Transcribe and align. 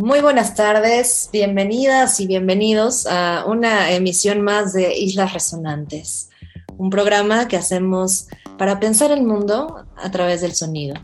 Muy 0.00 0.20
buenas 0.20 0.54
tardes, 0.54 1.28
bienvenidas 1.32 2.20
y 2.20 2.28
bienvenidos 2.28 3.04
a 3.08 3.44
una 3.48 3.90
emisión 3.90 4.42
más 4.42 4.72
de 4.72 4.96
Islas 4.96 5.32
Resonantes, 5.32 6.30
un 6.76 6.88
programa 6.88 7.48
que 7.48 7.56
hacemos 7.56 8.28
para 8.58 8.78
pensar 8.78 9.10
el 9.10 9.24
mundo 9.24 9.86
a 9.96 10.10
través 10.12 10.40
del 10.40 10.54
sonido. 10.54 10.94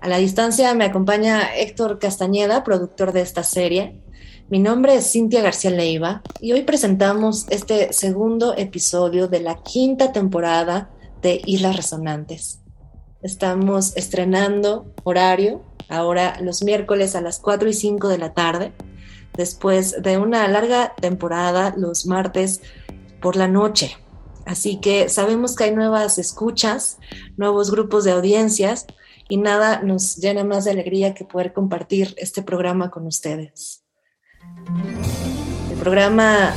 A 0.00 0.06
la 0.06 0.18
distancia 0.18 0.72
me 0.74 0.84
acompaña 0.84 1.56
Héctor 1.56 1.98
Castañeda, 1.98 2.62
productor 2.62 3.10
de 3.10 3.22
esta 3.22 3.42
serie. 3.42 4.00
Mi 4.48 4.60
nombre 4.60 4.94
es 4.94 5.10
Cintia 5.10 5.42
García 5.42 5.72
Leiva 5.72 6.22
y 6.40 6.52
hoy 6.52 6.62
presentamos 6.62 7.46
este 7.50 7.92
segundo 7.92 8.56
episodio 8.56 9.26
de 9.26 9.40
la 9.40 9.60
quinta 9.60 10.12
temporada 10.12 10.88
de 11.20 11.42
Islas 11.46 11.74
Resonantes. 11.74 12.60
Estamos 13.22 13.96
estrenando 13.96 14.94
horario 15.02 15.64
ahora 15.92 16.38
los 16.40 16.62
miércoles 16.62 17.14
a 17.14 17.20
las 17.20 17.38
4 17.38 17.68
y 17.68 17.74
5 17.74 18.08
de 18.08 18.18
la 18.18 18.32
tarde, 18.32 18.72
después 19.34 20.02
de 20.02 20.18
una 20.18 20.46
larga 20.48 20.94
temporada 21.00 21.74
los 21.76 22.06
martes 22.06 22.62
por 23.20 23.36
la 23.36 23.46
noche. 23.46 23.96
Así 24.46 24.80
que 24.80 25.08
sabemos 25.08 25.54
que 25.54 25.64
hay 25.64 25.74
nuevas 25.74 26.18
escuchas, 26.18 26.98
nuevos 27.36 27.70
grupos 27.70 28.04
de 28.04 28.12
audiencias 28.12 28.86
y 29.28 29.36
nada 29.36 29.82
nos 29.82 30.16
llena 30.16 30.44
más 30.44 30.64
de 30.64 30.72
alegría 30.72 31.14
que 31.14 31.24
poder 31.24 31.52
compartir 31.52 32.14
este 32.16 32.42
programa 32.42 32.90
con 32.90 33.06
ustedes. 33.06 33.84
El 35.70 35.78
programa 35.78 36.54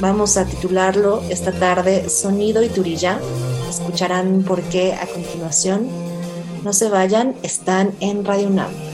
vamos 0.00 0.36
a 0.36 0.46
titularlo 0.46 1.22
esta 1.30 1.52
tarde 1.52 2.08
Sonido 2.08 2.62
y 2.62 2.68
Turilla. 2.68 3.20
Escucharán 3.68 4.42
por 4.42 4.62
qué 4.62 4.94
a 4.94 5.06
continuación 5.06 5.88
no 6.62 6.72
se 6.72 6.88
vayan, 6.88 7.34
están 7.42 7.92
en 8.00 8.24
Radio 8.24 8.48
UNAM. 8.48 8.89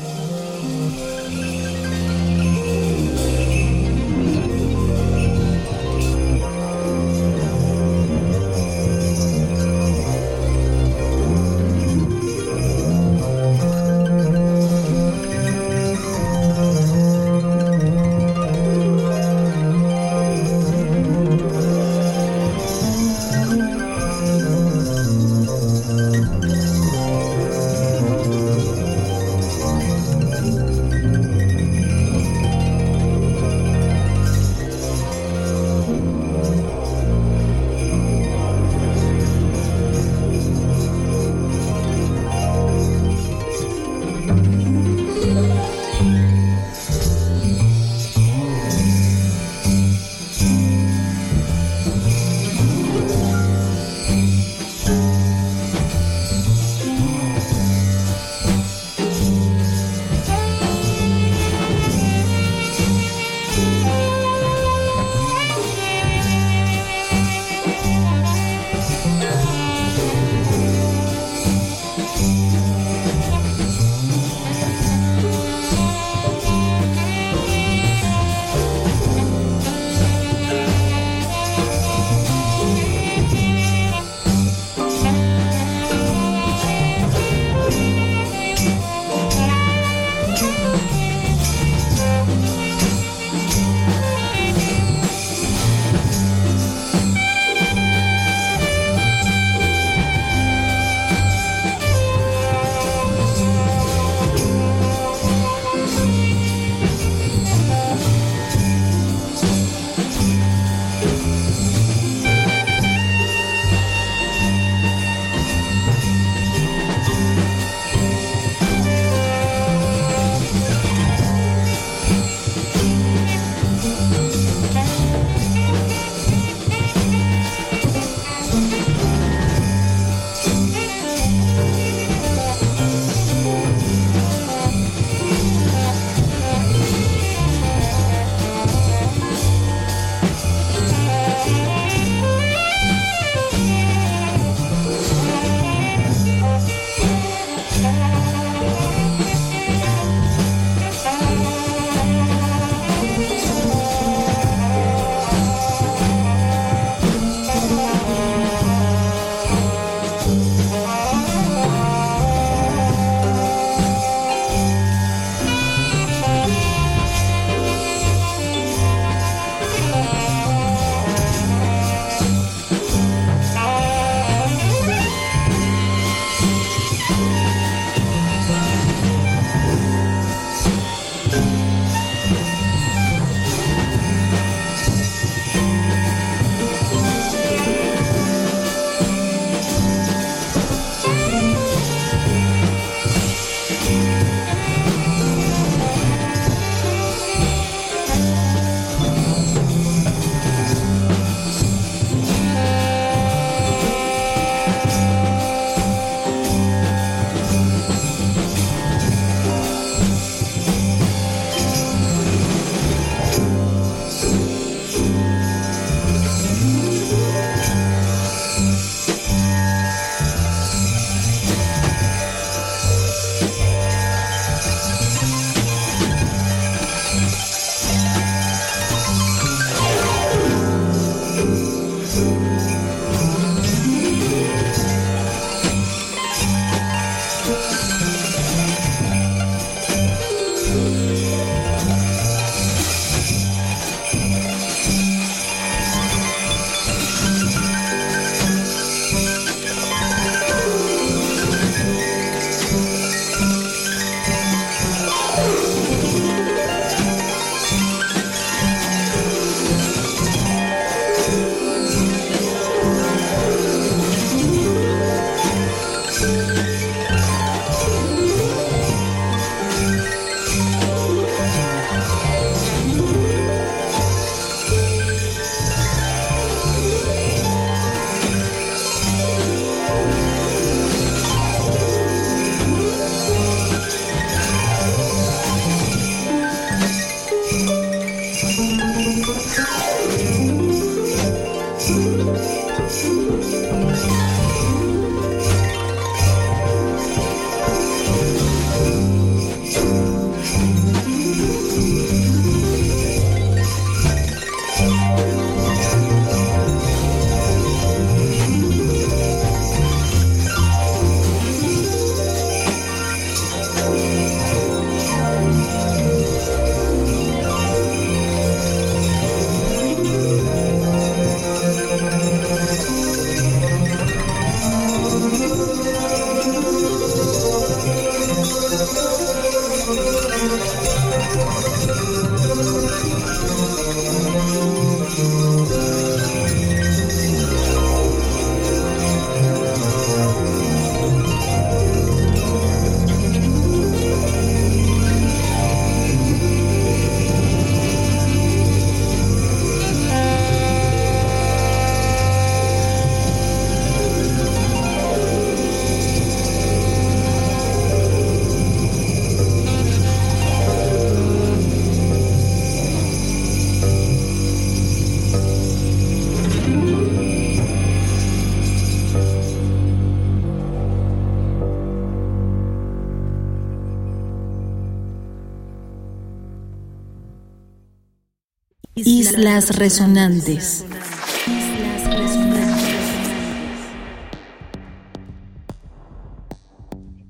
Islas 378.98 379.76
Resonantes. 379.76 380.86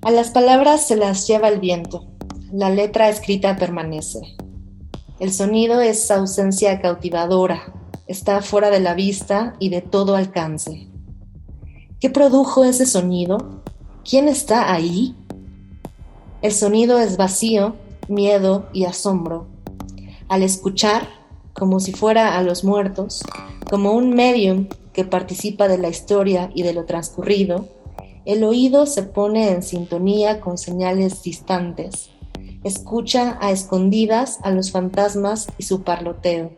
A 0.02 0.10
las 0.12 0.30
palabras 0.30 0.86
se 0.86 0.94
las 0.94 1.26
lleva 1.26 1.48
el 1.48 1.58
viento, 1.58 2.06
la 2.52 2.70
letra 2.70 3.08
escrita 3.08 3.56
permanece. 3.56 4.20
El 5.18 5.32
sonido 5.32 5.80
es 5.80 6.08
ausencia 6.12 6.80
cautivadora, 6.80 7.74
está 8.06 8.42
fuera 8.42 8.70
de 8.70 8.78
la 8.78 8.94
vista 8.94 9.56
y 9.58 9.70
de 9.70 9.82
todo 9.82 10.14
alcance. 10.14 10.86
¿Qué 11.98 12.10
produjo 12.10 12.64
ese 12.64 12.86
sonido? 12.86 13.60
¿Quién 14.08 14.28
está 14.28 14.72
ahí? 14.72 15.16
El 16.42 16.52
sonido 16.52 17.00
es 17.00 17.16
vacío, 17.16 17.74
miedo 18.06 18.68
y 18.72 18.84
asombro. 18.84 19.48
Al 20.28 20.44
escuchar, 20.44 21.15
como 21.58 21.80
si 21.80 21.92
fuera 21.92 22.36
a 22.36 22.42
los 22.42 22.64
muertos, 22.64 23.22
como 23.68 23.92
un 23.92 24.14
medium 24.14 24.68
que 24.92 25.04
participa 25.04 25.68
de 25.68 25.78
la 25.78 25.88
historia 25.88 26.50
y 26.54 26.62
de 26.62 26.72
lo 26.72 26.84
transcurrido, 26.84 27.68
el 28.24 28.44
oído 28.44 28.86
se 28.86 29.02
pone 29.04 29.50
en 29.50 29.62
sintonía 29.62 30.40
con 30.40 30.58
señales 30.58 31.22
distantes. 31.22 32.10
Escucha 32.64 33.38
a 33.40 33.52
escondidas 33.52 34.38
a 34.42 34.50
los 34.50 34.72
fantasmas 34.72 35.46
y 35.58 35.62
su 35.62 35.82
parloteo. 35.82 36.50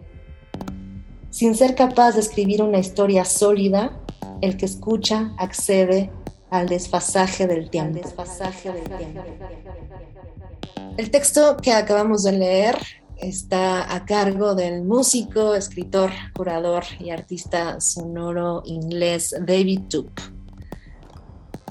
Sin 1.30 1.54
ser 1.54 1.74
capaz 1.74 2.12
de 2.12 2.20
escribir 2.20 2.62
una 2.62 2.78
historia 2.78 3.24
sólida, 3.24 4.00
el 4.40 4.56
que 4.56 4.64
escucha 4.64 5.34
accede 5.36 6.10
al 6.50 6.68
desfasaje 6.68 7.46
del 7.46 7.68
tiempo. 7.68 8.00
El 10.96 11.10
texto 11.10 11.56
que 11.58 11.72
acabamos 11.72 12.22
de 12.24 12.32
leer 12.32 12.78
está 13.20 13.94
a 13.94 14.04
cargo 14.04 14.54
del 14.54 14.84
músico, 14.84 15.54
escritor, 15.54 16.10
curador 16.34 16.84
y 16.98 17.10
artista 17.10 17.80
sonoro 17.80 18.62
inglés 18.64 19.34
David 19.40 19.82
Toop, 19.88 20.10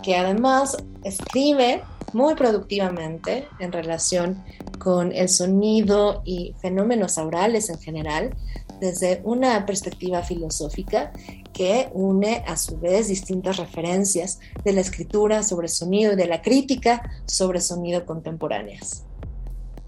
que 0.03 0.15
además 0.15 0.77
escribe 1.03 1.83
muy 2.13 2.35
productivamente 2.35 3.47
en 3.59 3.71
relación 3.71 4.43
con 4.79 5.11
el 5.11 5.29
sonido 5.29 6.21
y 6.25 6.55
fenómenos 6.61 7.17
aurales 7.17 7.69
en 7.69 7.79
general, 7.79 8.35
desde 8.79 9.21
una 9.23 9.65
perspectiva 9.65 10.21
filosófica 10.21 11.11
que 11.51 11.89
une 11.93 12.43
a 12.47 12.55
su 12.55 12.79
vez 12.79 13.07
distintas 13.07 13.57
referencias 13.57 14.39
de 14.63 14.73
la 14.73 14.81
escritura 14.81 15.41
sobre 15.41 15.67
sonido 15.67 16.13
y 16.13 16.15
de 16.15 16.27
la 16.27 16.41
crítica 16.41 17.09
sobre 17.25 17.59
sonido 17.59 18.05
contemporáneas. 18.05 19.06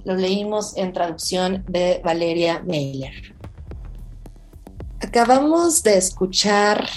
Lo 0.04 0.16
leímos 0.16 0.76
en 0.78 0.94
traducción 0.94 1.64
de 1.68 2.02
Valeria 2.04 2.62
Meyer. 2.66 3.36
Acabamos 5.02 5.84
de 5.84 5.98
escuchar 5.98 6.88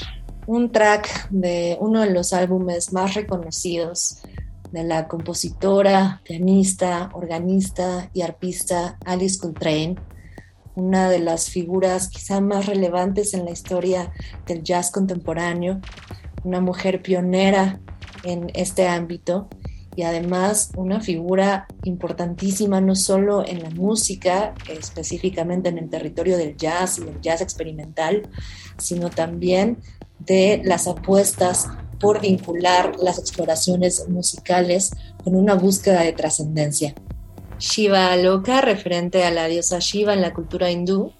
un 0.47 0.71
track 0.71 1.29
de 1.31 1.77
uno 1.81 2.01
de 2.01 2.11
los 2.11 2.33
álbumes 2.33 2.93
más 2.93 3.15
reconocidos 3.15 4.23
de 4.71 4.85
la 4.85 5.07
compositora, 5.07 6.21
pianista, 6.25 7.11
organista 7.13 8.11
y 8.15 8.23
arpista 8.23 8.99
Alice 9.05 9.39
Coltrane, 9.39 9.97
una 10.75 11.11
de 11.11 11.19
las 11.19 11.51
figuras 11.51 12.09
quizá 12.09 12.41
más 12.41 12.67
relevantes 12.67 13.35
en 13.35 13.45
la 13.45 13.51
historia 13.51 14.13
del 14.47 14.63
jazz 14.63 14.91
contemporáneo, 14.91 15.81
una 16.45 16.61
mujer 16.61 17.03
pionera 17.03 17.81
en 18.25 18.51
este 18.55 18.89
ámbito 18.89 19.49
y 19.95 20.03
además 20.03 20.71
una 20.77 21.01
figura 21.01 21.67
importantísima 21.85 22.81
no 22.81 22.95
solo 22.95 23.47
en 23.47 23.63
la 23.63 23.71
música, 23.71 24.55
específicamente 24.69 25.69
en 25.69 25.79
el 25.79 25.91
territorio 25.91 26.37
del 26.37 26.57
jazz 26.57 26.99
y 26.99 27.05
del 27.05 27.21
jazz 27.21 27.41
experimental, 27.41 28.29
sino 28.79 29.11
también 29.11 29.79
de 30.19 30.63
las 30.65 30.87
apuestas 30.87 31.69
por 32.01 32.21
vincular 32.21 32.97
las 33.01 33.19
exploraciones 33.19 34.09
musicales 34.09 34.91
con 35.23 35.37
una 35.37 35.55
búsqueda 35.55 36.03
de 36.03 36.13
trascendencia. 36.13 36.95
Shiva 37.59 38.17
Loka, 38.17 38.61
referente 38.61 39.25
a 39.25 39.31
la 39.31 39.47
diosa 39.47 39.79
Shiva 39.79 40.15
en 40.15 40.21
la 40.21 40.33
cultura 40.33 40.71
hindú, 40.71 41.13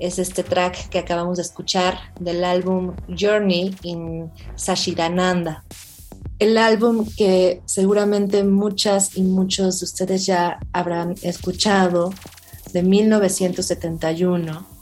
es 0.00 0.18
este 0.18 0.42
track 0.42 0.88
que 0.88 0.98
acabamos 0.98 1.36
de 1.36 1.42
escuchar 1.42 1.98
del 2.18 2.44
álbum 2.44 2.94
Journey 3.08 3.74
in 3.82 4.30
Sashidananda. 4.56 5.64
El 6.38 6.58
álbum 6.58 7.06
que 7.16 7.62
seguramente 7.64 8.44
muchas 8.44 9.16
y 9.16 9.22
muchos 9.22 9.80
de 9.80 9.84
ustedes 9.84 10.26
ya 10.26 10.58
habrán 10.72 11.14
escuchado 11.22 12.12
de 12.72 12.82
1971 12.82 14.76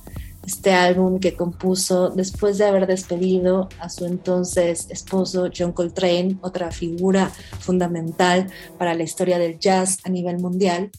este 0.47 0.73
álbum 0.73 1.21
que 1.21 1.37
compuso 1.37 2.11
después 2.11 2.59
de 2.59 2.67
haber 2.67 2.87
despedido 2.87 3.69
a 3.79 3.89
su 3.89 4.05
entonces 4.05 4.87
esposo 4.91 5.49
John 5.57 5.73
Coltrane, 5.73 6.37
otra 6.43 6.71
figura 6.71 7.31
fundamental 7.61 8.49
para 8.79 8.95
la 8.95 9.03
historia 9.03 9.39
del 9.39 9.59
jazz 9.59 9.99
a 10.05 10.11
nivel 10.11 10.39
mundial, 10.39 10.91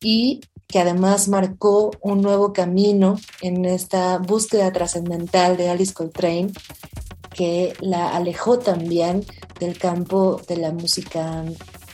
y 0.00 0.40
que 0.66 0.78
además 0.78 1.28
marcó 1.28 1.90
un 2.00 2.22
nuevo 2.22 2.52
camino 2.52 3.18
en 3.42 3.64
esta 3.64 4.18
búsqueda 4.18 4.72
trascendental 4.72 5.56
de 5.56 5.68
Alice 5.68 5.92
Coltrane, 5.92 6.52
que 7.34 7.72
la 7.80 8.14
alejó 8.14 8.58
también 8.60 9.24
del 9.60 9.78
campo 9.78 10.40
de 10.48 10.56
la 10.56 10.72
música 10.72 11.44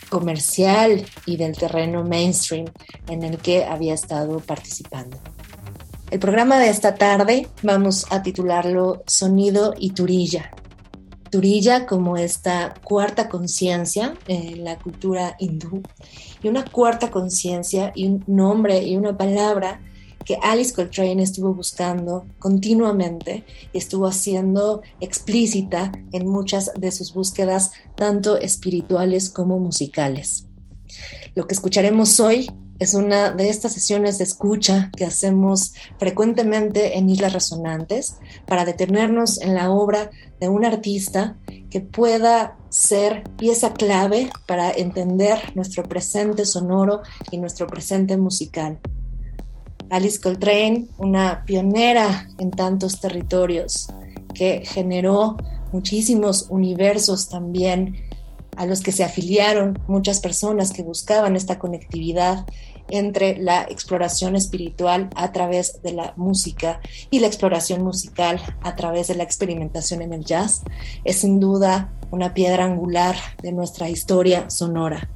comercial 0.08 1.04
y 1.26 1.36
del 1.36 1.56
terreno 1.56 2.04
mainstream 2.04 2.66
en 3.08 3.22
el 3.24 3.38
que 3.38 3.64
había 3.64 3.94
estado 3.94 4.38
participando. 4.40 5.18
El 6.10 6.20
programa 6.20 6.58
de 6.60 6.68
esta 6.68 6.94
tarde 6.94 7.48
vamos 7.62 8.06
a 8.10 8.22
titularlo 8.22 9.02
Sonido 9.06 9.74
y 9.76 9.90
Turilla. 9.90 10.52
Turilla 11.30 11.84
como 11.84 12.16
esta 12.16 12.74
cuarta 12.84 13.28
conciencia 13.28 14.14
en 14.28 14.62
la 14.62 14.78
cultura 14.78 15.34
hindú 15.40 15.82
y 16.40 16.48
una 16.48 16.64
cuarta 16.64 17.10
conciencia 17.10 17.90
y 17.96 18.06
un 18.06 18.24
nombre 18.28 18.84
y 18.84 18.96
una 18.96 19.18
palabra 19.18 19.80
que 20.26 20.36
Alice 20.42 20.74
Coltrane 20.74 21.22
estuvo 21.22 21.54
buscando 21.54 22.26
continuamente 22.38 23.44
y 23.72 23.78
estuvo 23.78 24.06
haciendo 24.06 24.82
explícita 25.00 25.92
en 26.12 26.28
muchas 26.28 26.72
de 26.74 26.90
sus 26.90 27.14
búsquedas, 27.14 27.70
tanto 27.94 28.36
espirituales 28.36 29.30
como 29.30 29.58
musicales. 29.58 30.48
Lo 31.34 31.46
que 31.46 31.54
escucharemos 31.54 32.18
hoy 32.20 32.50
es 32.78 32.94
una 32.94 33.30
de 33.30 33.48
estas 33.48 33.72
sesiones 33.72 34.18
de 34.18 34.24
escucha 34.24 34.90
que 34.96 35.04
hacemos 35.04 35.74
frecuentemente 35.98 36.98
en 36.98 37.08
Islas 37.08 37.32
Resonantes 37.32 38.16
para 38.46 38.64
detenernos 38.64 39.40
en 39.40 39.54
la 39.54 39.70
obra 39.70 40.10
de 40.40 40.48
un 40.48 40.64
artista 40.64 41.38
que 41.70 41.80
pueda 41.80 42.58
ser 42.68 43.24
pieza 43.38 43.72
clave 43.72 44.30
para 44.46 44.72
entender 44.72 45.38
nuestro 45.54 45.84
presente 45.84 46.44
sonoro 46.44 47.02
y 47.30 47.38
nuestro 47.38 47.66
presente 47.66 48.16
musical. 48.16 48.80
Alice 49.90 50.20
Coltrane, 50.20 50.86
una 50.98 51.44
pionera 51.44 52.28
en 52.38 52.50
tantos 52.50 53.00
territorios 53.00 53.88
que 54.34 54.62
generó 54.64 55.36
muchísimos 55.72 56.46
universos 56.50 57.28
también 57.28 57.96
a 58.56 58.66
los 58.66 58.80
que 58.80 58.92
se 58.92 59.04
afiliaron 59.04 59.78
muchas 59.86 60.20
personas 60.20 60.72
que 60.72 60.82
buscaban 60.82 61.36
esta 61.36 61.58
conectividad 61.58 62.46
entre 62.88 63.36
la 63.36 63.62
exploración 63.62 64.36
espiritual 64.36 65.10
a 65.14 65.32
través 65.32 65.82
de 65.82 65.92
la 65.92 66.14
música 66.16 66.80
y 67.10 67.18
la 67.18 67.26
exploración 67.26 67.82
musical 67.82 68.40
a 68.62 68.76
través 68.76 69.08
de 69.08 69.16
la 69.16 69.24
experimentación 69.24 70.02
en 70.02 70.12
el 70.12 70.24
jazz, 70.24 70.62
es 71.04 71.16
sin 71.16 71.40
duda 71.40 71.92
una 72.10 72.32
piedra 72.32 72.64
angular 72.64 73.16
de 73.42 73.52
nuestra 73.52 73.88
historia 73.90 74.48
sonora. 74.48 75.08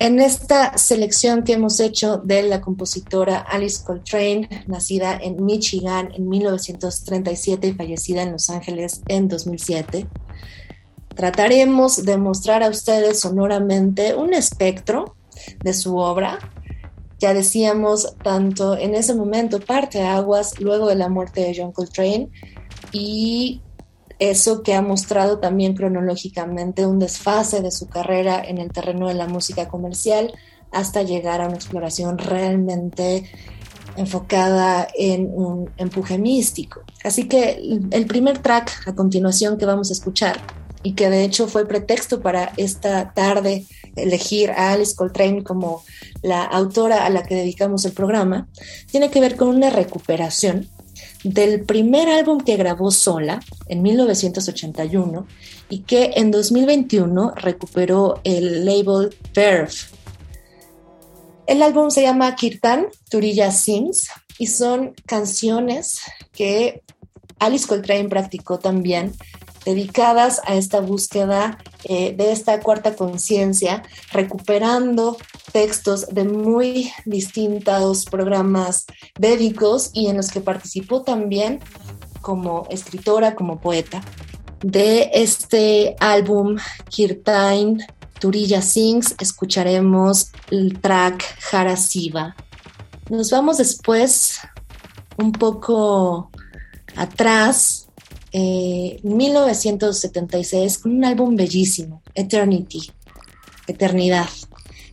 En 0.00 0.20
esta 0.20 0.78
selección 0.78 1.42
que 1.42 1.54
hemos 1.54 1.80
hecho 1.80 2.18
de 2.18 2.42
la 2.42 2.60
compositora 2.60 3.40
Alice 3.40 3.82
Coltrane, 3.84 4.48
nacida 4.68 5.18
en 5.20 5.44
Michigan 5.44 6.10
en 6.14 6.28
1937 6.28 7.66
y 7.66 7.72
fallecida 7.72 8.22
en 8.22 8.30
Los 8.30 8.48
Ángeles 8.48 9.02
en 9.08 9.26
2007, 9.26 10.06
trataremos 11.16 12.04
de 12.04 12.16
mostrar 12.16 12.62
a 12.62 12.68
ustedes 12.68 13.18
sonoramente 13.18 14.14
un 14.14 14.34
espectro 14.34 15.16
de 15.64 15.74
su 15.74 15.96
obra. 15.96 16.38
Ya 17.18 17.34
decíamos, 17.34 18.14
tanto 18.22 18.76
en 18.76 18.94
ese 18.94 19.16
momento 19.16 19.58
parte 19.58 20.02
aguas 20.02 20.60
luego 20.60 20.86
de 20.86 20.94
la 20.94 21.08
muerte 21.08 21.40
de 21.40 21.56
John 21.56 21.72
Coltrane 21.72 22.28
y 22.92 23.62
eso 24.18 24.62
que 24.62 24.74
ha 24.74 24.82
mostrado 24.82 25.38
también 25.38 25.74
cronológicamente 25.74 26.86
un 26.86 26.98
desfase 26.98 27.62
de 27.62 27.70
su 27.70 27.86
carrera 27.86 28.42
en 28.44 28.58
el 28.58 28.72
terreno 28.72 29.08
de 29.08 29.14
la 29.14 29.26
música 29.26 29.68
comercial 29.68 30.32
hasta 30.72 31.02
llegar 31.02 31.40
a 31.40 31.46
una 31.46 31.56
exploración 31.56 32.18
realmente 32.18 33.30
enfocada 33.96 34.86
en 34.96 35.30
un 35.32 35.70
empuje 35.76 36.18
místico. 36.18 36.82
Así 37.04 37.28
que 37.28 37.60
el 37.90 38.06
primer 38.06 38.38
track 38.38 38.86
a 38.86 38.94
continuación 38.94 39.58
que 39.58 39.66
vamos 39.66 39.90
a 39.90 39.92
escuchar 39.92 40.38
y 40.82 40.92
que 40.92 41.10
de 41.10 41.24
hecho 41.24 41.48
fue 41.48 41.66
pretexto 41.66 42.20
para 42.20 42.52
esta 42.56 43.12
tarde 43.12 43.64
elegir 43.96 44.50
a 44.50 44.72
Alice 44.72 44.94
Coltrane 44.94 45.42
como 45.42 45.82
la 46.22 46.44
autora 46.44 47.04
a 47.04 47.10
la 47.10 47.24
que 47.24 47.34
dedicamos 47.34 47.84
el 47.84 47.92
programa, 47.92 48.48
tiene 48.90 49.10
que 49.10 49.20
ver 49.20 49.36
con 49.36 49.48
una 49.48 49.70
recuperación 49.70 50.68
del 51.24 51.64
primer 51.64 52.08
álbum 52.08 52.40
que 52.40 52.56
grabó 52.56 52.90
sola 52.90 53.40
en 53.66 53.82
1981 53.82 55.26
y 55.68 55.80
que 55.80 56.12
en 56.16 56.30
2021 56.30 57.32
recuperó 57.36 58.20
el 58.24 58.64
label 58.64 59.16
Verve. 59.34 59.72
El 61.46 61.62
álbum 61.62 61.90
se 61.90 62.02
llama 62.02 62.34
Kirtan 62.34 62.88
Turilla 63.10 63.50
Sings 63.50 64.08
y 64.38 64.48
son 64.48 64.94
canciones 65.06 66.02
que 66.32 66.82
Alice 67.38 67.66
Coltrane 67.66 68.08
practicó 68.08 68.58
también 68.58 69.14
dedicadas 69.64 70.40
a 70.44 70.54
esta 70.54 70.80
búsqueda 70.80 71.58
eh, 71.84 72.14
de 72.16 72.32
esta 72.32 72.60
cuarta 72.60 72.94
conciencia, 72.96 73.82
recuperando 74.12 75.16
textos 75.52 76.08
de 76.08 76.24
muy 76.24 76.92
distintos 77.04 78.04
programas 78.04 78.86
védicos 79.18 79.90
y 79.92 80.08
en 80.08 80.16
los 80.16 80.30
que 80.30 80.40
participó 80.40 81.02
también 81.02 81.60
como 82.20 82.66
escritora, 82.70 83.34
como 83.34 83.60
poeta. 83.60 84.00
De 84.60 85.10
este 85.14 85.94
álbum 86.00 86.56
Kirtain 86.88 87.84
Turilla 88.18 88.60
Sings 88.60 89.14
escucharemos 89.20 90.32
el 90.50 90.80
track 90.80 91.24
Harasiva. 91.52 92.34
Nos 93.08 93.30
vamos 93.30 93.58
después 93.58 94.40
un 95.16 95.30
poco 95.32 96.30
atrás 96.96 97.88
1976 98.32 100.76
eh, 100.76 100.80
con 100.82 100.92
un 100.92 101.04
álbum 101.04 101.36
bellísimo, 101.36 102.02
Eternity, 102.14 102.90
Eternidad. 103.66 104.28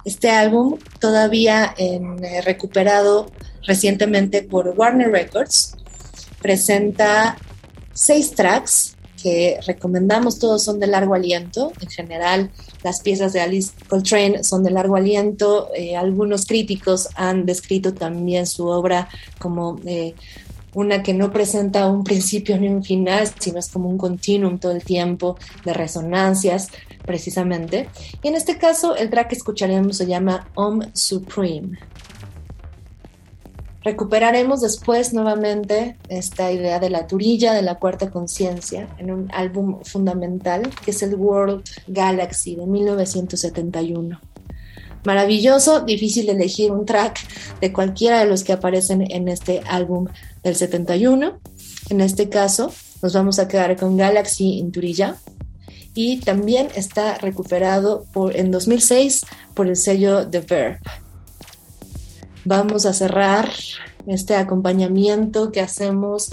Este 0.06 0.30
álbum 0.30 0.78
todavía 1.00 1.74
eh, 1.78 2.00
recuperado 2.44 3.26
recientemente 3.66 4.44
por 4.44 4.76
Warner 4.78 5.12
Records 5.12 5.76
presenta 6.42 7.36
seis 7.92 8.32
tracks 8.32 8.96
que 9.22 9.58
recomendamos, 9.66 10.38
todos 10.38 10.64
son 10.64 10.80
de 10.80 10.86
largo 10.86 11.16
aliento. 11.16 11.72
En 11.82 11.90
general, 11.90 12.52
las 12.84 13.02
piezas 13.02 13.34
de 13.34 13.42
Alice 13.42 13.72
Coltrane 13.88 14.44
son 14.44 14.64
de 14.64 14.70
largo 14.70 14.96
aliento. 14.96 15.70
Eh, 15.76 15.96
algunos 15.96 16.46
críticos 16.46 17.10
han 17.16 17.48
descrito 17.48 17.96
también 17.96 18.46
su 18.46 18.68
obra 18.68 19.10
como 19.40 19.80
una 20.76 21.02
que 21.02 21.14
no 21.14 21.32
presenta 21.32 21.88
un 21.88 22.04
principio 22.04 22.58
ni 22.60 22.68
un 22.68 22.84
final, 22.84 23.28
sino 23.40 23.58
es 23.58 23.70
como 23.70 23.90
un 23.90 23.98
continuum 23.98 24.60
todo 24.60 24.74
el 24.74 24.84
tiempo 24.84 25.38
de 25.64 25.74
resonancias, 25.74 26.70
precisamente. 27.06 27.90
Y 28.22 28.28
en 28.28 28.36
este 28.36 28.58
caso, 28.58 28.96
el 28.96 29.10
track 29.10 29.30
que 29.30 29.36
escucharemos 29.36 29.98
se 29.98 30.08
llama 30.08 30.50
Om 30.56 30.82
Supreme. 30.94 31.78
Recuperaremos 33.84 34.62
después 34.62 35.14
nuevamente 35.14 35.96
esta 36.10 36.52
idea 36.52 36.80
de 36.80 36.90
la 36.90 37.06
turilla 37.06 37.54
de 37.54 37.62
la 37.62 37.76
cuarta 37.76 38.10
conciencia 38.10 38.88
en 38.98 39.12
un 39.12 39.30
álbum 39.32 39.84
fundamental 39.84 40.72
que 40.84 40.90
es 40.90 41.04
el 41.04 41.14
World 41.14 41.64
Galaxy 41.88 42.56
de 42.56 42.66
1971 42.66 44.20
maravilloso, 45.06 45.82
difícil 45.82 46.30
elegir 46.30 46.72
un 46.72 46.86
track 46.86 47.20
de 47.62 47.72
cualquiera 47.72 48.20
de 48.20 48.26
los 48.26 48.44
que 48.44 48.54
aparecen 48.54 49.10
en 49.12 49.28
este 49.28 49.62
álbum 49.68 50.08
del 50.44 50.56
71. 50.56 51.40
En 51.90 52.02
este 52.02 52.30
caso, 52.30 52.74
nos 53.02 53.14
vamos 53.14 53.40
a 53.40 53.48
quedar 53.48 53.78
con 53.78 53.98
Galaxy 53.98 54.58
in 54.58 54.72
Turilla 54.72 55.18
y 55.96 56.20
también 56.20 56.68
está 56.76 57.18
recuperado 57.18 58.06
en 58.34 58.52
2006 58.52 59.22
por 59.54 59.68
el 59.68 59.76
sello 59.76 60.28
The 60.28 60.42
Verb. 60.42 60.80
Vamos 62.44 62.86
a 62.86 62.94
cerrar 62.94 63.50
este 64.06 64.36
acompañamiento 64.36 65.52
que 65.52 65.62
hacemos 65.62 66.30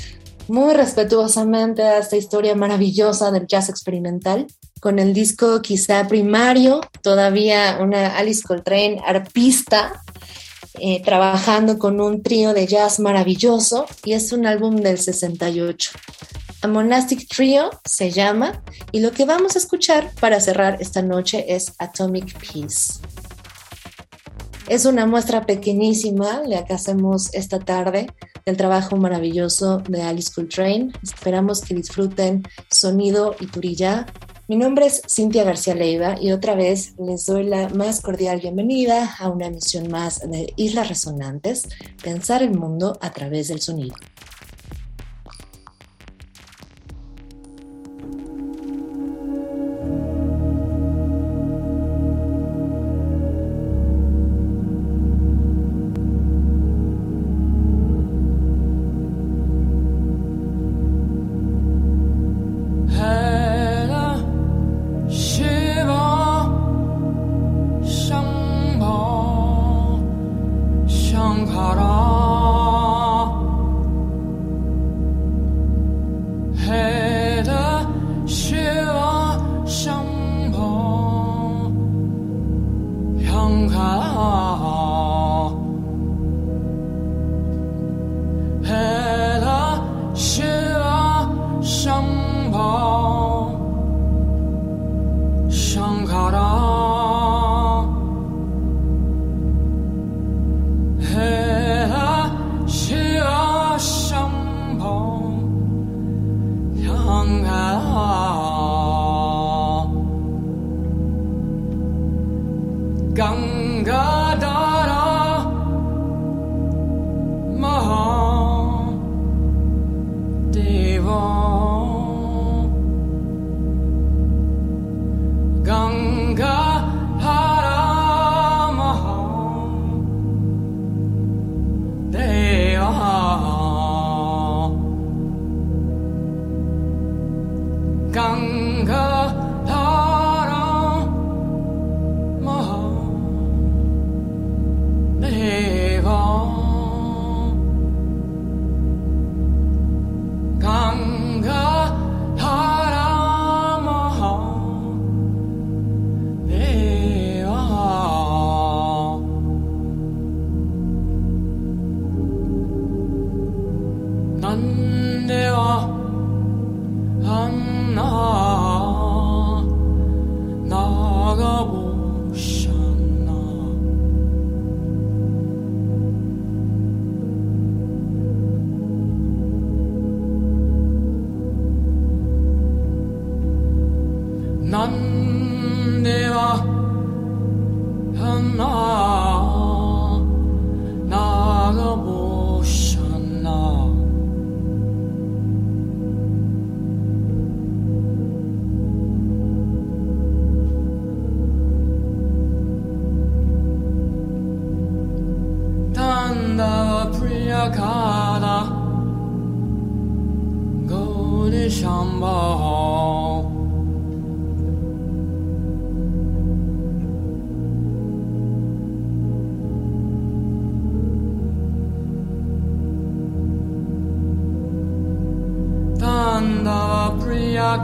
muy 0.49 0.75
respetuosamente 0.75 1.83
a 1.83 1.99
esta 1.99 2.17
historia 2.17 2.55
maravillosa 2.55 3.31
del 3.31 3.47
jazz 3.47 3.71
experimental 3.71 4.47
con 4.83 4.99
el 4.99 5.15
disco 5.15 5.63
quizá 5.63 6.09
primario, 6.09 6.81
todavía 7.03 7.79
una 7.81 8.19
Alice 8.19 8.43
Coltrane 8.43 9.01
arpista, 9.07 10.03
eh, 10.81 11.01
trabajando 11.05 11.79
con 11.79 12.01
un 12.01 12.21
trío 12.21 12.53
de 12.53 12.67
jazz 12.67 12.99
maravilloso 12.99 13.87
y 14.05 14.15
es 14.15 14.33
un 14.33 14.45
álbum 14.45 14.75
del 14.75 14.99
68. 14.99 15.93
A 16.63 16.69
Monastic 16.69 17.27
Trio 17.27 17.71
se 17.85 18.13
llama 18.13 18.63
y 18.93 19.01
lo 19.01 19.11
que 19.11 19.25
vamos 19.25 19.57
a 19.57 19.59
escuchar 19.59 20.13
para 20.21 20.39
cerrar 20.39 20.79
esta 20.81 21.03
noche 21.03 21.45
es 21.53 21.75
Atomic 21.79 22.39
Peace. 22.39 23.01
Es 24.69 24.87
una 24.87 25.05
muestra 25.05 25.45
pequeñísima 25.45 26.43
la 26.47 26.65
que 26.65 26.75
hacemos 26.75 27.35
esta 27.35 27.59
tarde 27.59 28.07
del 28.47 28.57
trabajo 28.57 28.97
maravilloso 28.97 29.79
de 29.89 30.03
Alice 30.03 30.31
Coltrane. 30.33 30.93
Esperamos 31.03 31.63
que 31.63 31.75
disfruten 31.75 32.45
sonido 32.71 33.35
y 33.41 33.47
turilla 33.47 34.07
mi 34.49 34.59
nombre 34.59 34.87
es 34.87 35.03
Cintia 35.09 35.45
García 35.45 35.75
Leiva 35.75 36.17
y 36.21 36.33
otra 36.33 36.55
vez 36.55 36.95
les 36.99 37.25
doy 37.27 37.45
la 37.45 37.71
más 37.71 38.01
cordial 38.03 38.41
bienvenida 38.41 39.17
a 39.19 39.31
una 39.31 39.47
emisión 39.47 39.89
más 39.89 40.21
de 40.29 40.53
Islas 40.57 40.89
Resonantes, 40.89 41.69
pensar 42.03 42.43
el 42.43 42.51
mundo 42.51 42.99
a 43.01 43.13
través 43.13 43.49
del 43.49 43.61
sonido. 43.61 43.95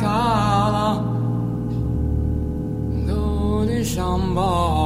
Shambhala, 0.08 0.88
Dhoni 3.06 3.80
Shambhala. 3.92 4.77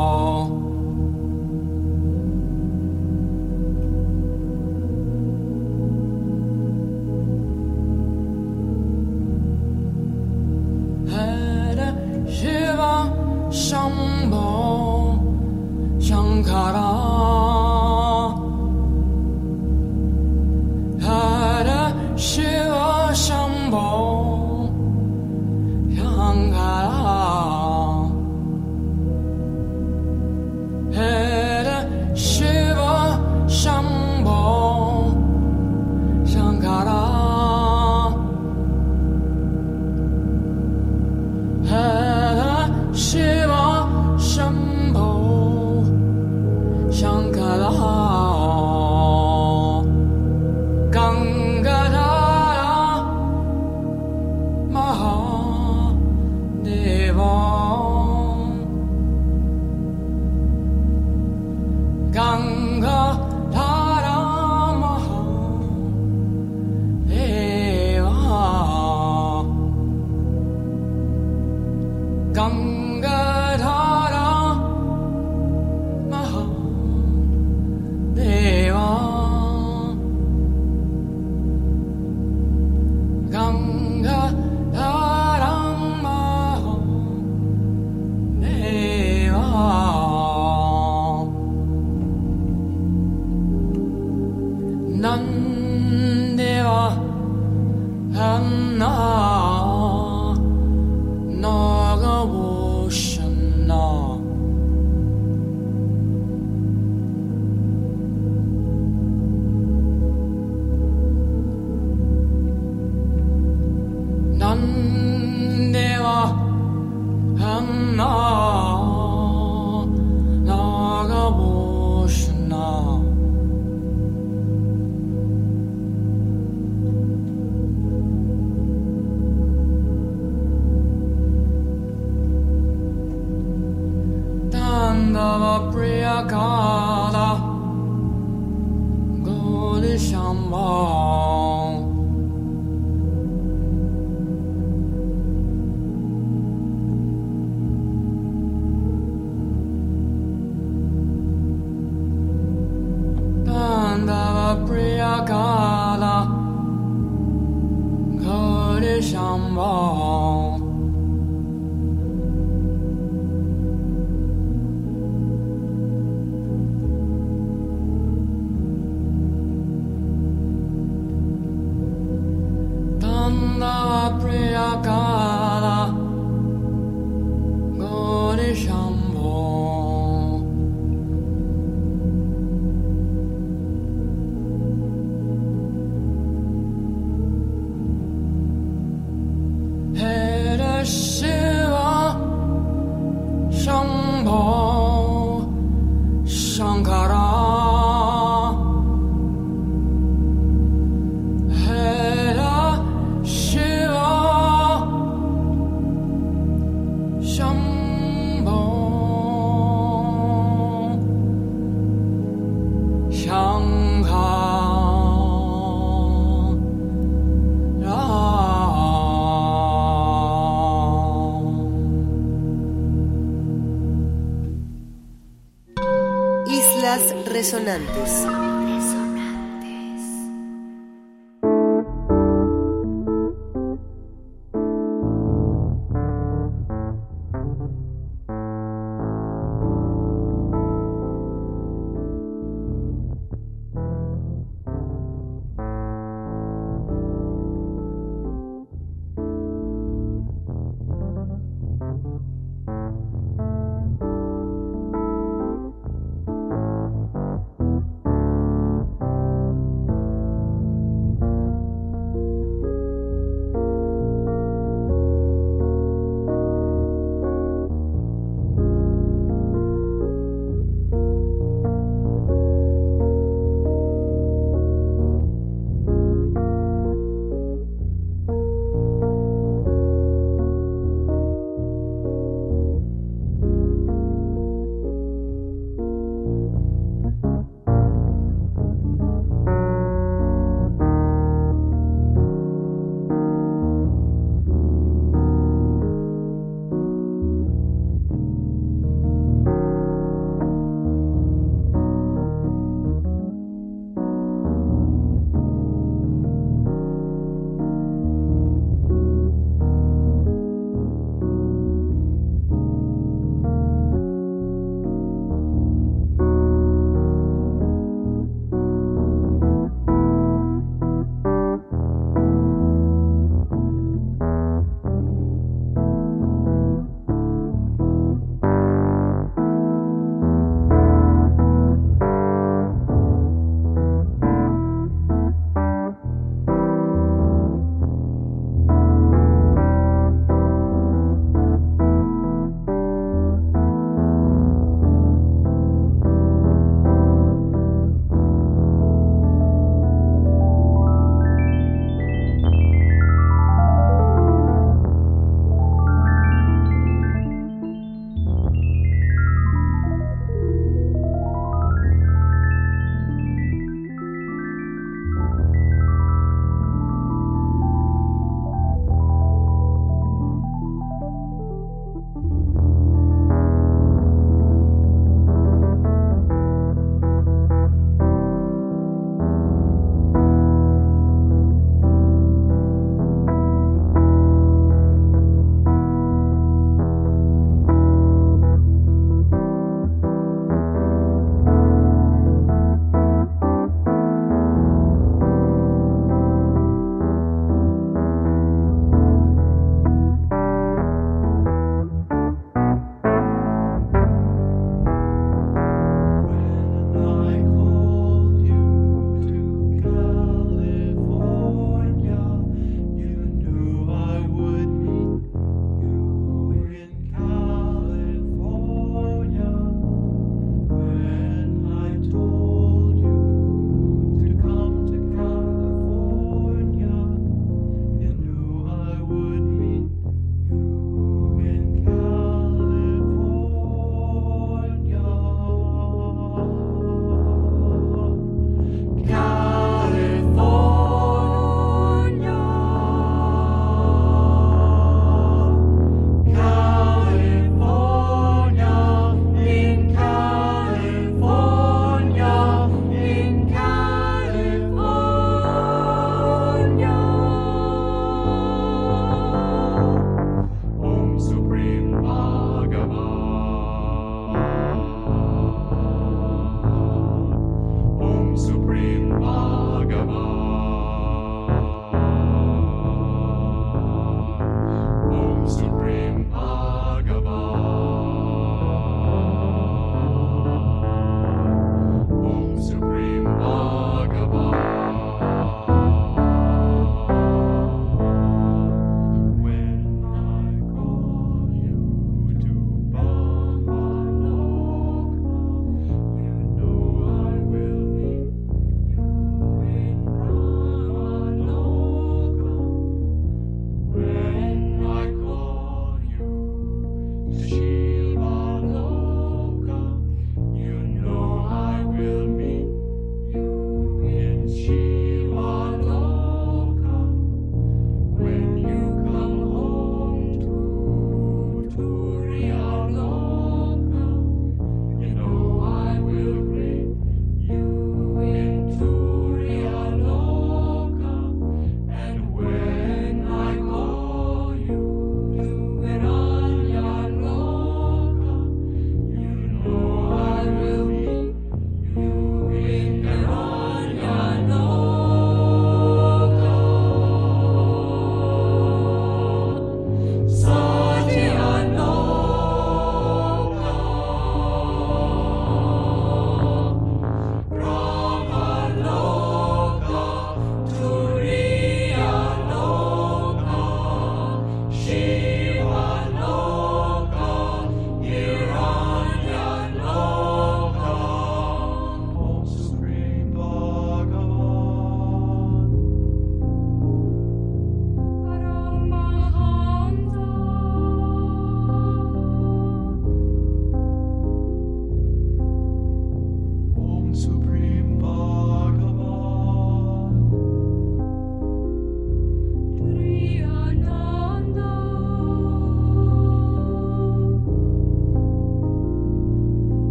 resonante. 227.53 227.82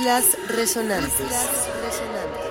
Resonantes. 0.00 1.20
Islas 1.20 1.68
Resonantes. 1.82 2.49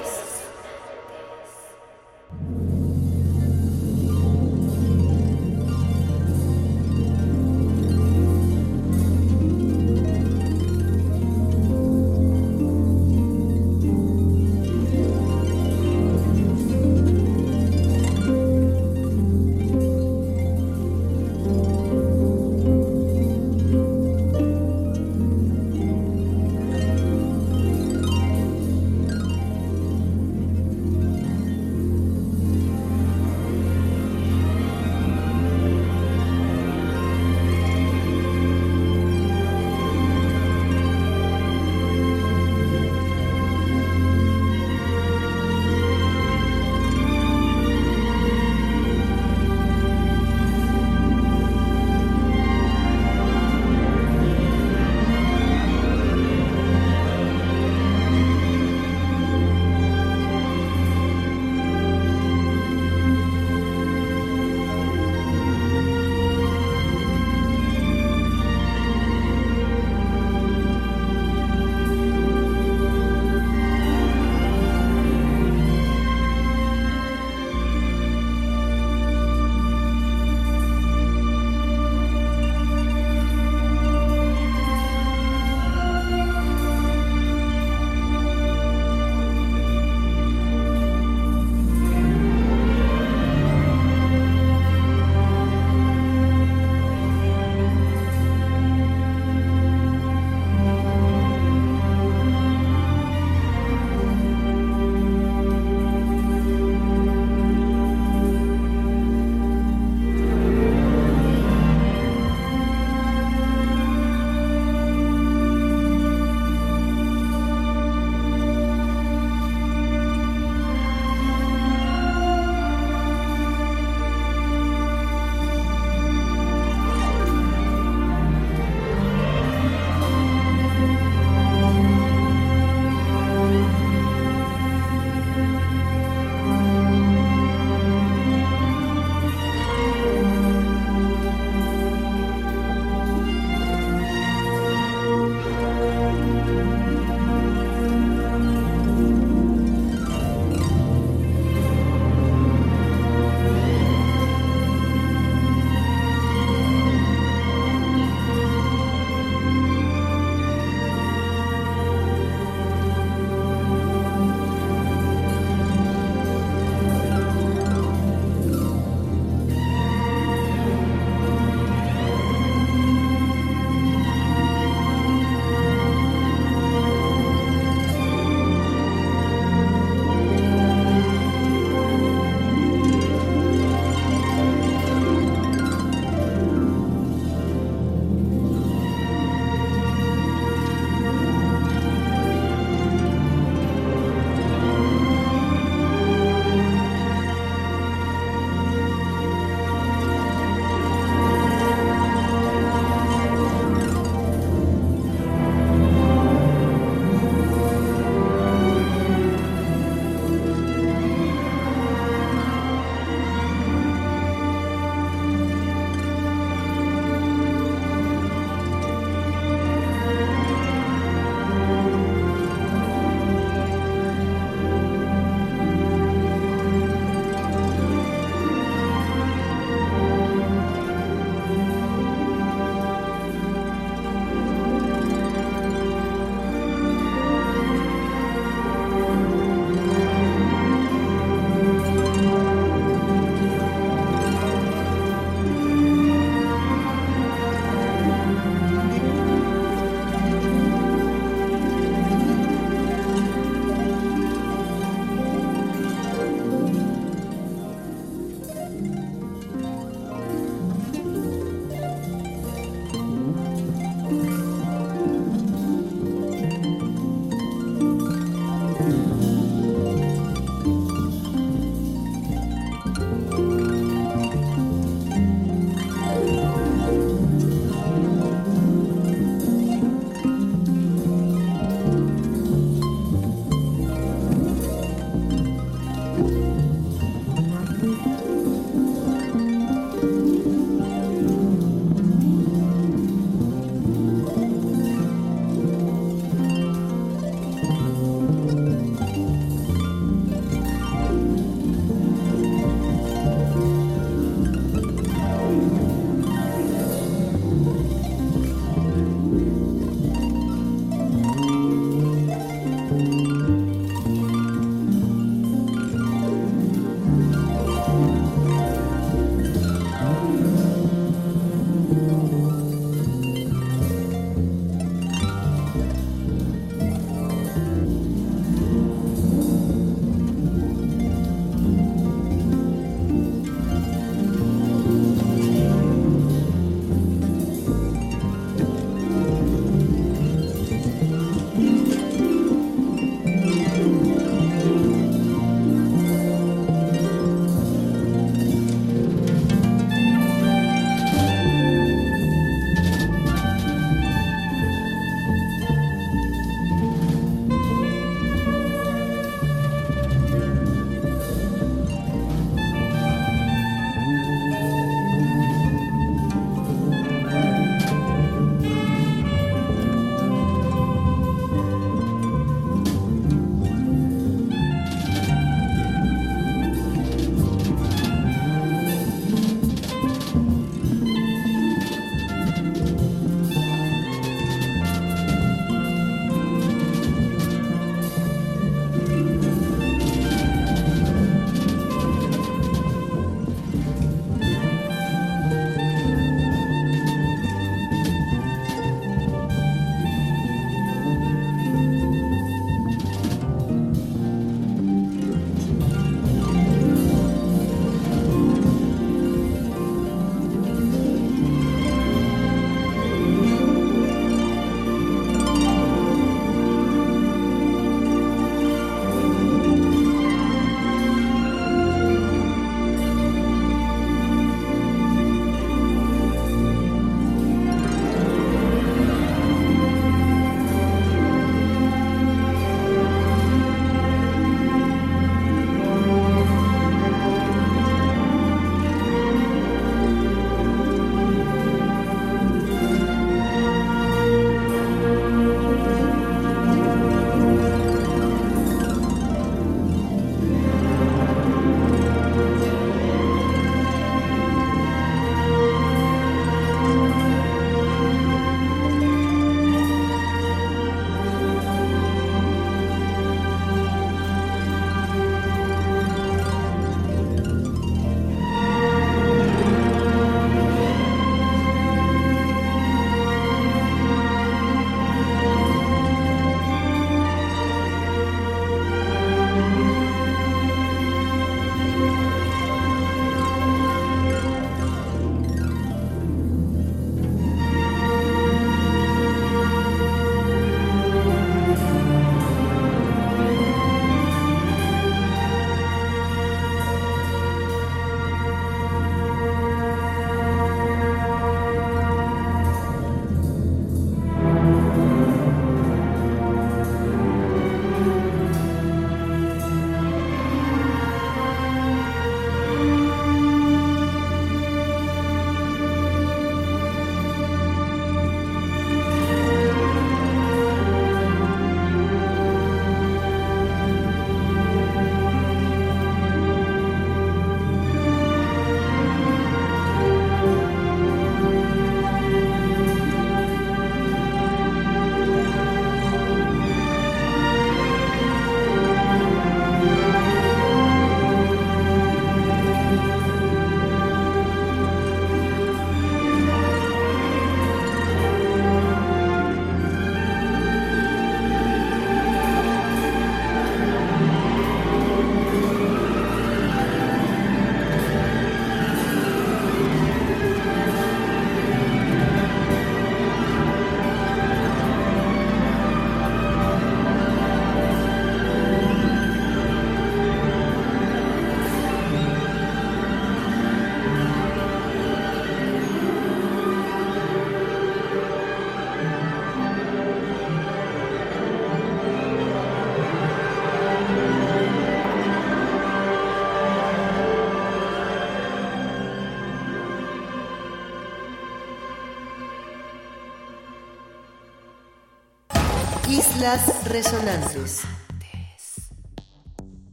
Islas 596.40 596.88
Resonantes. 596.88 597.82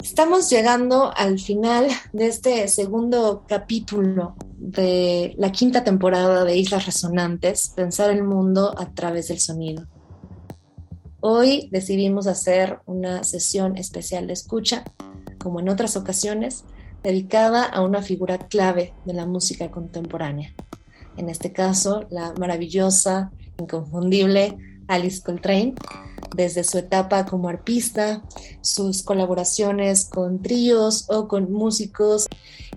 Estamos 0.00 0.48
llegando 0.50 1.12
al 1.16 1.40
final 1.40 1.88
de 2.12 2.28
este 2.28 2.68
segundo 2.68 3.44
capítulo 3.48 4.36
de 4.56 5.34
la 5.36 5.50
quinta 5.50 5.82
temporada 5.82 6.44
de 6.44 6.56
Islas 6.56 6.86
Resonantes, 6.86 7.72
Pensar 7.74 8.10
el 8.10 8.22
Mundo 8.22 8.72
a 8.78 8.94
través 8.94 9.26
del 9.26 9.40
Sonido. 9.40 9.88
Hoy 11.18 11.68
decidimos 11.72 12.28
hacer 12.28 12.78
una 12.86 13.24
sesión 13.24 13.76
especial 13.76 14.28
de 14.28 14.34
escucha, 14.34 14.84
como 15.38 15.58
en 15.58 15.70
otras 15.70 15.96
ocasiones, 15.96 16.66
dedicada 17.02 17.64
a 17.64 17.82
una 17.82 18.00
figura 18.00 18.38
clave 18.38 18.94
de 19.06 19.14
la 19.14 19.26
música 19.26 19.72
contemporánea. 19.72 20.54
En 21.16 21.28
este 21.28 21.52
caso, 21.52 22.06
la 22.10 22.32
maravillosa, 22.38 23.32
inconfundible 23.58 24.56
Alice 24.88 25.22
Coltrane, 25.22 25.74
desde 26.34 26.64
su 26.64 26.78
etapa 26.78 27.26
como 27.26 27.48
arpista, 27.48 28.22
sus 28.60 29.02
colaboraciones 29.02 30.04
con 30.04 30.40
tríos 30.42 31.06
o 31.08 31.28
con 31.28 31.52
músicos 31.52 32.26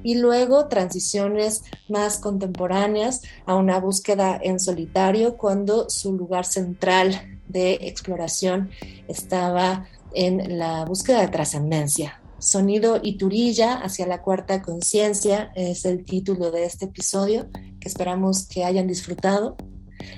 y 0.04 0.16
luego 0.16 0.68
transiciones 0.68 1.64
más 1.88 2.20
contemporáneas 2.20 3.22
a 3.46 3.56
una 3.56 3.80
búsqueda 3.80 4.40
en 4.42 4.60
solitario 4.60 5.38
cuando 5.38 5.90
su 5.90 6.14
lugar 6.14 6.46
central 6.46 7.40
de 7.48 7.74
exploración 7.82 8.70
estaba 9.08 9.88
en 10.14 10.58
la 10.58 10.86
búsqueda 10.86 11.22
de 11.22 11.28
trascendencia. 11.28 12.22
Sonido 12.40 13.00
y 13.02 13.18
Turilla 13.18 13.76
hacia 13.76 14.06
la 14.06 14.22
cuarta 14.22 14.62
conciencia 14.62 15.52
es 15.56 15.86
el 15.86 16.06
título 16.06 16.52
de 16.52 16.66
este 16.66 16.86
episodio 16.86 17.48
que 17.80 17.88
esperamos 17.88 18.48
que 18.48 18.64
hayan 18.64 18.88
disfrutado. 18.88 19.56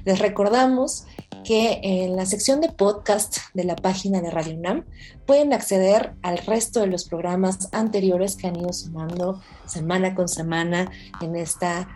Les 0.06 0.20
recordamos 0.20 1.06
que 1.44 1.80
en 1.82 2.16
la 2.16 2.26
sección 2.26 2.60
de 2.60 2.70
podcast 2.70 3.38
de 3.54 3.64
la 3.64 3.76
página 3.76 4.22
de 4.22 4.32
Radio 4.32 4.56
UNAM 4.56 4.86
pueden 5.26 5.54
acceder 5.54 6.14
al 6.22 6.40
resto 6.40 6.82
de 6.82 6.88
los 6.88 7.06
programas 7.06 7.70
anteriores 7.72 8.36
que 8.36 8.48
han 8.48 8.58
ido 8.58 8.74
sumando 8.74 9.42
semana 9.66 10.14
con 10.14 10.28
semana 10.28 10.92
en 11.22 11.36
esta 11.36 11.88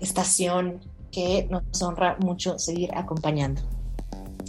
estación 0.00 0.80
que 1.10 1.48
nos 1.50 1.80
honra 1.82 2.16
mucho 2.20 2.58
seguir 2.58 2.90
acompañando. 2.94 3.62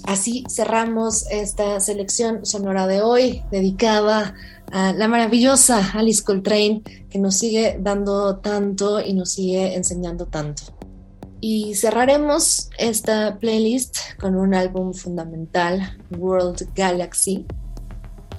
Así 0.04 0.44
cerramos 0.50 1.26
esta 1.30 1.80
selección 1.80 2.46
sonora 2.46 2.88
de 2.88 3.02
hoy 3.02 3.44
dedicada 3.52 4.34
a 4.72 4.94
la 4.94 5.08
maravillosa 5.08 5.92
Alice 5.94 6.24
Coltrane 6.24 6.82
que 7.10 7.20
nos 7.20 7.36
sigue 7.36 7.78
dando 7.80 8.38
tanto 8.38 9.00
y 9.00 9.14
nos 9.14 9.32
sigue 9.32 9.76
enseñando 9.76 10.26
tanto. 10.26 10.81
Y 11.44 11.74
cerraremos 11.74 12.70
esta 12.78 13.40
playlist 13.40 13.98
con 14.20 14.36
un 14.36 14.54
álbum 14.54 14.94
fundamental, 14.94 15.98
World 16.16 16.72
Galaxy, 16.76 17.48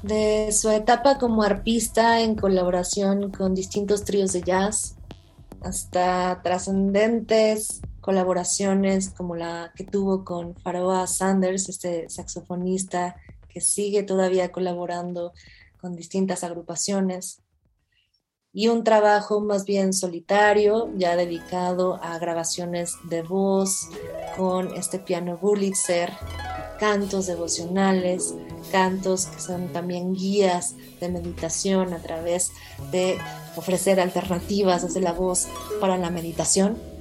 de 0.05 0.53
su 0.53 0.71
etapa 0.71 1.19
como 1.19 1.43
arpista 1.43 2.21
en 2.21 2.37
colaboración 2.37 3.33
con 3.33 3.57
distintos 3.57 4.05
tríos 4.05 4.33
de 4.33 4.43
jazz, 4.43 4.95
hasta 5.63 6.41
trascendentes 6.45 7.81
colaboraciones 8.01 9.11
como 9.11 9.35
la 9.35 9.73
que 9.75 9.83
tuvo 9.83 10.25
con 10.25 10.55
Pharoah 10.55 11.09
Sanders, 11.09 11.69
este 11.69 12.09
saxofonista 12.09 13.17
que 13.49 13.61
sigue 13.61 14.05
todavía 14.05 14.53
colaborando 14.53 15.33
con 15.81 15.97
distintas 15.97 16.45
agrupaciones, 16.45 17.42
y 18.53 18.69
un 18.69 18.85
trabajo 18.85 19.41
más 19.41 19.65
bien 19.65 19.93
solitario, 19.93 20.91
ya 20.97 21.17
dedicado 21.17 21.99
a 22.03 22.19
grabaciones 22.19 22.97
de 23.05 23.23
voz 23.23 23.89
con 24.37 24.75
este 24.75 24.99
piano 24.99 25.39
Wurlitzer, 25.41 26.13
cantos 26.79 27.27
devocionales, 27.27 28.35
cantos 28.71 29.27
que 29.27 29.41
son 29.41 29.69
también 29.69 30.15
guías 30.15 30.75
de 31.01 31.09
meditación 31.09 31.95
a 31.95 31.99
través 31.99 32.53
de 32.91 33.19
ofrecer 33.57 34.01
alternativas 34.01 34.83
desde 34.83 35.01
la 35.01 35.13
voz 35.13 35.49
para 35.81 35.97
la 35.97 36.11
meditación 36.11 36.93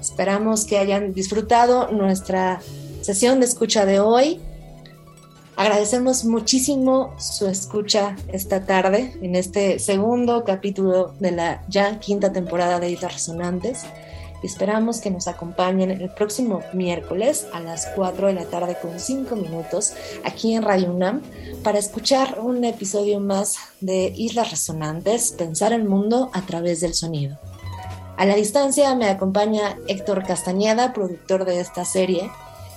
Esperamos 0.00 0.64
que 0.64 0.78
hayan 0.78 1.12
disfrutado 1.12 1.90
nuestra 1.90 2.60
sesión 3.02 3.40
de 3.40 3.46
escucha 3.46 3.86
de 3.86 4.00
hoy. 4.00 4.40
Agradecemos 5.56 6.24
muchísimo 6.24 7.14
su 7.16 7.46
escucha 7.46 8.16
esta 8.32 8.66
tarde 8.66 9.16
en 9.22 9.36
este 9.36 9.78
segundo 9.78 10.42
capítulo 10.42 11.14
de 11.20 11.30
la 11.30 11.62
ya 11.68 12.00
quinta 12.00 12.32
temporada 12.32 12.80
de 12.80 12.90
Islas 12.90 13.12
Resonantes. 13.12 13.84
Esperamos 14.42 15.00
que 15.00 15.12
nos 15.12 15.28
acompañen 15.28 15.92
el 15.92 16.10
próximo 16.10 16.60
miércoles 16.72 17.46
a 17.52 17.60
las 17.60 17.86
4 17.94 18.26
de 18.26 18.32
la 18.34 18.46
tarde 18.46 18.76
con 18.82 18.98
5 18.98 19.36
minutos 19.36 19.92
aquí 20.24 20.54
en 20.54 20.64
Radio 20.64 20.90
UNAM 20.90 21.22
para 21.62 21.78
escuchar 21.78 22.40
un 22.40 22.64
episodio 22.64 23.20
más 23.20 23.56
de 23.80 24.12
Islas 24.16 24.50
Resonantes, 24.50 25.32
Pensar 25.38 25.72
el 25.72 25.84
Mundo 25.84 26.30
a 26.32 26.42
través 26.42 26.80
del 26.80 26.94
Sonido. 26.94 27.38
A 28.16 28.26
la 28.26 28.34
distancia 28.34 28.92
me 28.96 29.08
acompaña 29.08 29.78
Héctor 29.86 30.24
Castañeda, 30.24 30.92
productor 30.92 31.44
de 31.44 31.60
esta 31.60 31.84
serie. 31.84 32.28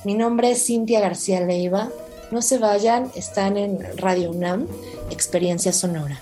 Mi 0.06 0.14
nombre 0.14 0.52
es 0.52 0.64
Cintia 0.64 1.00
García 1.00 1.42
Leiva. 1.42 1.90
No 2.32 2.42
se 2.42 2.58
vayan, 2.58 3.12
están 3.16 3.56
en 3.58 3.80
Radio 3.98 4.32
UNAM, 4.32 4.68
Experiencia 5.12 5.72
Sonora. 5.72 6.22